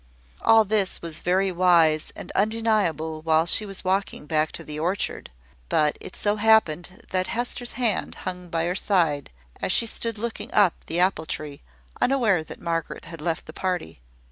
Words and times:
All 0.41 0.65
this 0.65 0.99
was 1.03 1.19
very 1.21 1.51
wise 1.51 2.11
and 2.15 2.31
undeniable 2.31 3.21
while 3.21 3.45
she 3.45 3.67
was 3.67 3.83
walking 3.83 4.25
back 4.25 4.51
to 4.53 4.63
the 4.63 4.79
orchard: 4.79 5.29
but 5.69 5.95
it 6.01 6.15
so 6.15 6.37
happened 6.37 7.03
that 7.11 7.27
Hester's 7.27 7.73
hand 7.73 8.15
hung 8.25 8.49
by 8.49 8.65
her 8.65 8.73
side, 8.75 9.29
as 9.61 9.71
she 9.71 9.85
stood 9.85 10.17
looking 10.17 10.51
up 10.55 10.73
at 10.81 10.87
the 10.87 10.99
apple 10.99 11.27
tree, 11.27 11.61
unaware 12.01 12.43
that 12.43 12.59
Margaret 12.59 13.05
had 13.05 13.21
left 13.21 13.45
the 13.45 13.53
party. 13.53 14.01